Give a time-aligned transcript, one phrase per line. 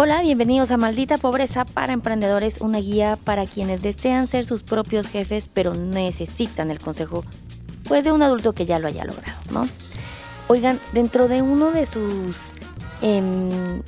[0.00, 5.08] Hola, bienvenidos a Maldita Pobreza para Emprendedores, una guía para quienes desean ser sus propios
[5.08, 7.24] jefes pero necesitan el consejo
[7.82, 9.68] pues de un adulto que ya lo haya logrado, ¿no?
[10.46, 12.36] Oigan, dentro de uno de sus
[13.02, 13.82] em,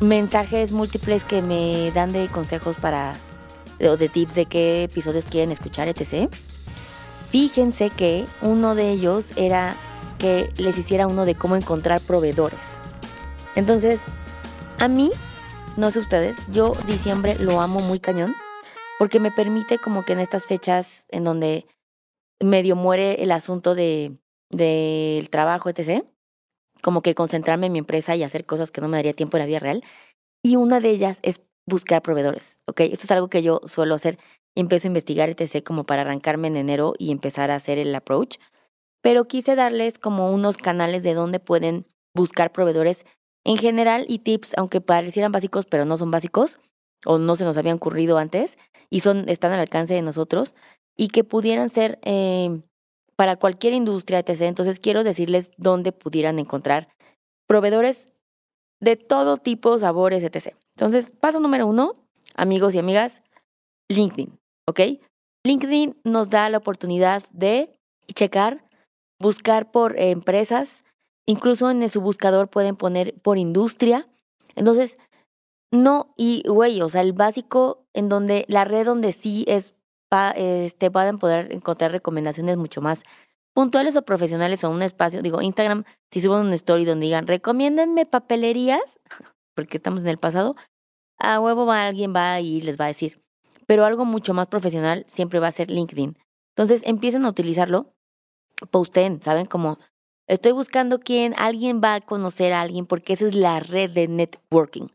[0.00, 3.12] mensajes múltiples que me dan de consejos para
[3.80, 6.28] o de tips de qué episodios quieren escuchar, etc.
[7.30, 9.76] Fíjense que uno de ellos era
[10.18, 12.58] que les hiciera uno de cómo encontrar proveedores.
[13.54, 14.00] Entonces,
[14.80, 15.12] a mí
[15.76, 18.34] no sé ustedes, yo diciembre lo amo muy cañón
[18.98, 21.66] porque me permite como que en estas fechas en donde
[22.40, 24.16] medio muere el asunto de
[24.50, 26.04] del trabajo, etc.,
[26.82, 29.42] como que concentrarme en mi empresa y hacer cosas que no me daría tiempo en
[29.42, 29.84] la vida real.
[30.42, 32.80] Y una de ellas es buscar proveedores, ¿ok?
[32.80, 34.18] Esto es algo que yo suelo hacer
[34.54, 38.38] empiezo a investigar, etc., como para arrancarme en enero y empezar a hacer el approach.
[39.02, 43.04] Pero quise darles como unos canales de donde pueden buscar proveedores
[43.48, 46.60] en general y tips, aunque parecieran básicos, pero no son básicos,
[47.06, 48.58] o no se nos habían ocurrido antes,
[48.90, 50.54] y son, están al alcance de nosotros,
[50.98, 52.60] y que pudieran ser eh,
[53.16, 54.42] para cualquier industria, etc.
[54.42, 56.88] Entonces quiero decirles dónde pudieran encontrar
[57.46, 58.12] proveedores
[58.80, 60.54] de todo tipo, sabores, etc.
[60.76, 61.94] Entonces, paso número uno,
[62.34, 63.22] amigos y amigas,
[63.88, 64.80] LinkedIn, ¿ok?
[65.46, 67.72] LinkedIn nos da la oportunidad de
[68.14, 68.62] checar,
[69.18, 70.84] buscar por empresas,
[71.28, 74.06] Incluso en su buscador pueden poner por industria.
[74.56, 74.96] Entonces,
[75.70, 79.74] no, y güey, o sea, el básico en donde la red donde sí es,
[80.36, 83.02] este, pueden poder encontrar recomendaciones mucho más
[83.52, 88.06] puntuales o profesionales o un espacio, digo, Instagram, si suben una story donde digan, recomiéndenme
[88.06, 88.80] papelerías,
[89.54, 90.56] porque estamos en el pasado,
[91.18, 93.20] a huevo va alguien va y les va a decir.
[93.66, 96.16] Pero algo mucho más profesional siempre va a ser LinkedIn.
[96.56, 97.92] Entonces empiecen a utilizarlo,
[98.70, 99.44] posten, ¿saben?
[99.44, 99.78] Como
[100.28, 104.08] Estoy buscando quién, alguien va a conocer a alguien porque esa es la red de
[104.08, 104.88] networking.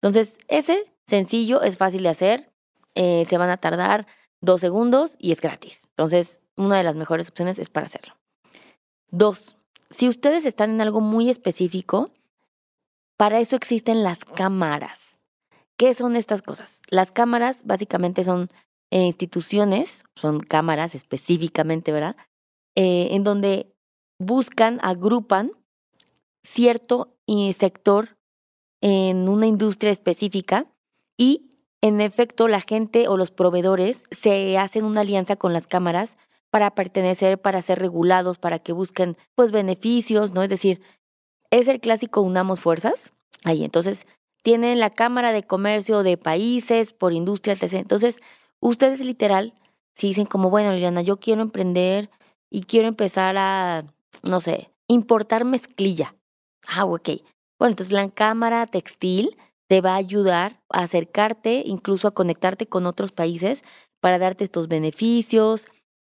[0.00, 2.50] Entonces, ese sencillo, es fácil de hacer,
[2.94, 4.06] eh, se van a tardar
[4.40, 5.82] dos segundos y es gratis.
[5.90, 8.16] Entonces, una de las mejores opciones es para hacerlo.
[9.10, 9.58] Dos,
[9.90, 12.10] si ustedes están en algo muy específico,
[13.18, 15.18] para eso existen las cámaras.
[15.76, 16.80] ¿Qué son estas cosas?
[16.88, 18.48] Las cámaras básicamente son
[18.90, 22.16] eh, instituciones, son cámaras específicamente, ¿verdad?
[22.76, 23.69] Eh, en donde
[24.20, 25.50] buscan, agrupan
[26.44, 27.16] cierto
[27.54, 28.16] sector
[28.80, 30.66] en una industria específica
[31.16, 31.50] y
[31.80, 36.16] en efecto la gente o los proveedores se hacen una alianza con las cámaras
[36.50, 40.42] para pertenecer, para ser regulados, para que busquen pues beneficios, ¿no?
[40.42, 40.80] Es decir,
[41.50, 43.12] es el clásico unamos fuerzas.
[43.44, 44.06] Ahí, entonces,
[44.42, 47.74] tienen la Cámara de Comercio de países por industria, etc.
[47.74, 48.16] Entonces,
[48.58, 49.54] ustedes literal,
[49.94, 52.10] si dicen como, bueno, Liliana, yo quiero emprender
[52.50, 53.84] y quiero empezar a
[54.22, 56.16] no sé, importar mezclilla.
[56.66, 57.10] Ah, ok.
[57.58, 59.36] Bueno, entonces la cámara textil
[59.68, 63.62] te va a ayudar a acercarte, incluso a conectarte con otros países
[64.00, 65.66] para darte estos beneficios,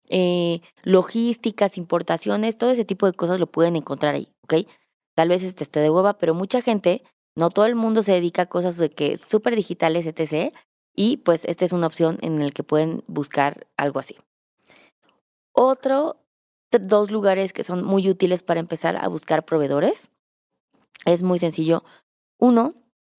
[0.10, 4.68] eh, logísticas, importaciones, todo ese tipo de cosas lo pueden encontrar ahí, ¿ok?
[5.16, 7.04] Tal vez este esté de hueva, pero mucha gente,
[7.36, 10.54] no todo el mundo se dedica a cosas de que súper digitales, etc.
[10.96, 14.18] Y pues esta es una opción en la que pueden buscar algo así.
[15.54, 16.21] Otro
[16.80, 20.10] dos lugares que son muy útiles para empezar a buscar proveedores.
[21.06, 21.84] Es muy sencillo.
[22.40, 22.70] Uno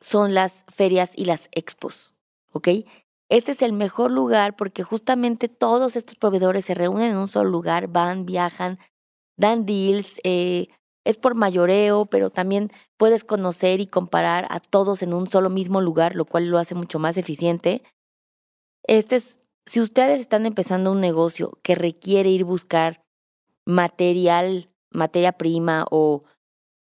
[0.01, 2.15] son las ferias y las expos,
[2.53, 2.69] ¿ok?
[3.29, 7.49] Este es el mejor lugar porque justamente todos estos proveedores se reúnen en un solo
[7.49, 8.79] lugar, van, viajan,
[9.39, 10.69] dan deals, eh,
[11.05, 15.81] es por mayoreo, pero también puedes conocer y comparar a todos en un solo mismo
[15.81, 17.83] lugar, lo cual lo hace mucho más eficiente.
[18.85, 23.03] Este es, si ustedes están empezando un negocio que requiere ir buscar
[23.67, 26.25] material, materia prima o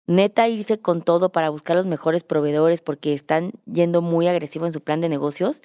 [0.08, 4.74] neta irse con todo para buscar los mejores proveedores porque están yendo muy agresivo en
[4.74, 5.62] su plan de negocios,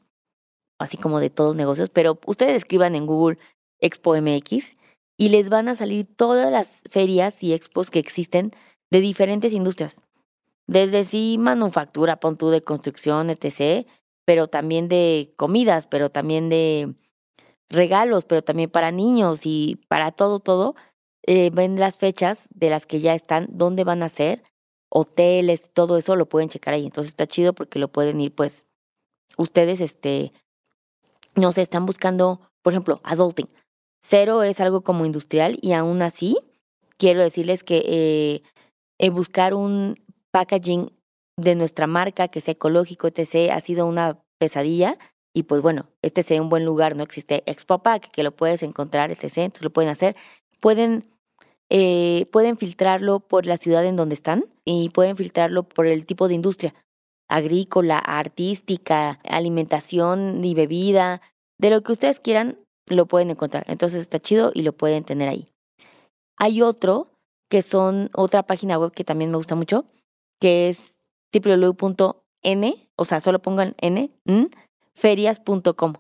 [0.80, 3.38] así como de todos negocios, pero ustedes escriban en Google
[3.80, 4.76] Expo MX
[5.18, 8.52] y les van a salir todas las ferias y expos que existen
[8.92, 9.96] de diferentes industrias.
[10.68, 13.88] Desde sí manufactura, pon de construcción, etc.,
[14.26, 16.96] pero también de comidas, pero también de
[17.70, 20.76] regalos, pero también para niños y para todo, todo.
[21.28, 24.44] Eh, ven las fechas de las que ya están, dónde van a ser,
[24.90, 26.86] hoteles, todo eso lo pueden checar ahí.
[26.86, 28.66] Entonces está chido porque lo pueden ir, pues,
[29.38, 30.34] ustedes, este,
[31.36, 33.48] no sé, están buscando, por ejemplo, adulting.
[34.02, 36.38] Cero es algo como industrial y aún así
[36.98, 38.44] quiero decirles que eh,
[39.00, 40.00] eh, buscar un
[40.32, 40.92] packaging
[41.38, 44.98] de nuestra marca que sea ecológico, etc., ha sido una pesadilla.
[45.34, 48.64] Y pues bueno, este sería un buen lugar, no existe Expo Pack, que lo puedes
[48.64, 50.16] encontrar, etc., entonces lo pueden hacer.
[50.62, 51.04] Pueden,
[51.70, 56.28] eh, pueden filtrarlo por la ciudad en donde están y pueden filtrarlo por el tipo
[56.28, 56.74] de industria,
[57.28, 61.22] agrícola, artística, alimentación y bebida,
[61.60, 62.58] de lo que ustedes quieran,
[62.88, 63.66] lo pueden encontrar.
[63.68, 65.48] Entonces está chido y lo pueden tener ahí.
[66.38, 67.08] Hay otro
[67.50, 69.86] que son otra página web que también me gusta mucho,
[70.42, 70.96] que es
[71.34, 74.10] www.n, o sea, solo pongan n,
[74.94, 75.94] ferias.com.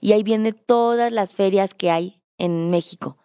[0.00, 3.16] Y ahí vienen todas las ferias que hay en México,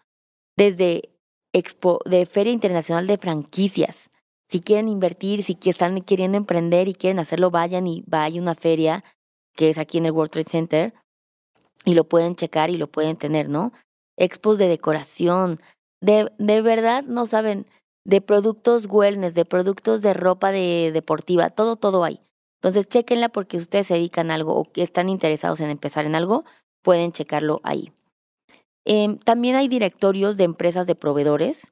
[0.57, 1.09] desde
[1.53, 4.09] Expo, de Feria Internacional de Franquicias.
[4.49, 9.03] Si quieren invertir, si están queriendo emprender y quieren hacerlo, vayan y vaya una feria
[9.55, 10.93] que es aquí en el World Trade Center
[11.83, 13.73] y lo pueden checar y lo pueden tener, ¿no?
[14.17, 15.59] Expos de decoración,
[16.01, 17.67] de, de verdad no saben,
[18.05, 22.21] de productos wellness, de productos de ropa de deportiva, todo, todo hay.
[22.61, 26.15] Entonces, chequenla porque ustedes se dedican a algo o que están interesados en empezar en
[26.15, 26.43] algo,
[26.81, 27.91] pueden checarlo ahí.
[28.85, 31.67] Em, también hay directorios de empresas de proveedores.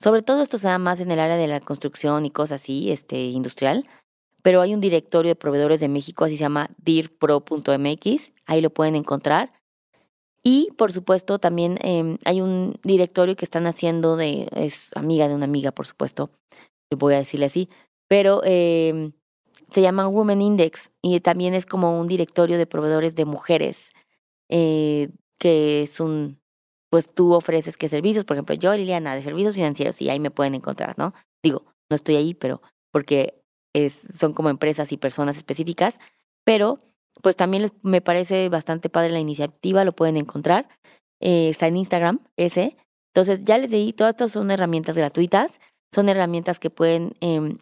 [0.00, 2.90] Sobre todo esto se da más en el área de la construcción y cosas así,
[2.90, 3.86] este, industrial.
[4.42, 8.32] Pero hay un directorio de proveedores de México, así se llama dirpro.mx.
[8.46, 9.52] Ahí lo pueden encontrar.
[10.42, 15.34] Y por supuesto también em, hay un directorio que están haciendo de, es amiga de
[15.34, 16.30] una amiga, por supuesto,
[16.96, 17.68] voy a decirle así,
[18.06, 19.12] pero eh,
[19.70, 23.90] se llama Women Index y también es como un directorio de proveedores de mujeres,
[24.48, 26.40] eh, que es un,
[26.90, 30.30] pues tú ofreces qué servicios, por ejemplo, yo, Liliana, de servicios financieros, y ahí me
[30.30, 31.14] pueden encontrar, ¿no?
[31.42, 32.62] Digo, no estoy ahí, pero
[32.92, 33.42] porque
[33.74, 35.98] es, son como empresas y personas específicas,
[36.44, 36.78] pero
[37.22, 40.68] pues también me parece bastante padre la iniciativa, lo pueden encontrar.
[41.20, 42.76] Eh, está en Instagram, ese.
[43.12, 45.58] Entonces, ya les di, todas estas son herramientas gratuitas,
[45.92, 47.56] son herramientas que pueden eh,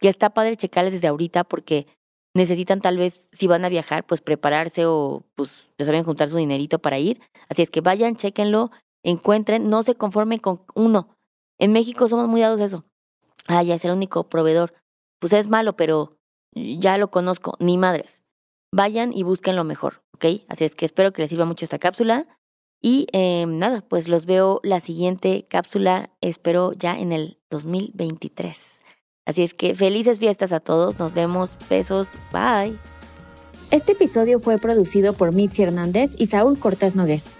[0.00, 1.86] que está padre checarles desde ahorita porque
[2.34, 6.36] necesitan tal vez, si van a viajar, pues prepararse o pues ya saben juntar su
[6.36, 7.20] dinerito para ir.
[7.48, 8.70] Así es que vayan, chequenlo,
[9.02, 11.16] encuentren, no se conformen con uno.
[11.58, 12.84] En México somos muy dados a eso.
[13.46, 14.74] Ah, ya es el único proveedor.
[15.18, 16.16] Pues es malo, pero
[16.54, 18.22] ya lo conozco, ni madres.
[18.72, 20.42] Vayan y busquen lo mejor, ¿ok?
[20.48, 22.26] Así es que espero que les sirva mucho esta cápsula.
[22.82, 28.79] Y eh, nada, pues los veo la siguiente cápsula, espero ya en el 2023.
[29.30, 32.76] Así es que felices fiestas a todos, nos vemos, besos, bye.
[33.70, 37.39] Este episodio fue producido por Mitzi Hernández y Saúl Cortés Nogués.